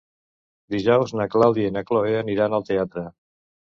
Dijous 0.75 1.13
na 1.21 1.27
Clàudia 1.35 1.71
i 1.73 1.75
na 1.77 1.85
Cloè 1.91 2.17
aniran 2.25 2.57
al 2.59 2.67
teatre. 2.71 3.05